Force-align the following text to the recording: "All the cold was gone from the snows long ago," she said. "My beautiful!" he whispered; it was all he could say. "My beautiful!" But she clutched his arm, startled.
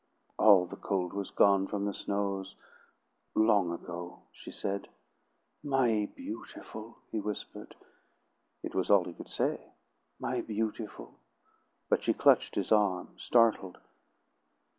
"All 0.39 0.65
the 0.65 0.77
cold 0.77 1.13
was 1.13 1.29
gone 1.29 1.67
from 1.67 1.85
the 1.85 1.93
snows 1.93 2.55
long 3.35 3.71
ago," 3.71 4.23
she 4.31 4.49
said. 4.49 4.89
"My 5.61 6.09
beautiful!" 6.15 6.97
he 7.11 7.19
whispered; 7.19 7.75
it 8.63 8.73
was 8.73 8.89
all 8.89 9.03
he 9.03 9.13
could 9.13 9.29
say. 9.29 9.73
"My 10.17 10.41
beautiful!" 10.41 11.19
But 11.87 12.01
she 12.01 12.15
clutched 12.15 12.55
his 12.55 12.71
arm, 12.71 13.09
startled. 13.19 13.77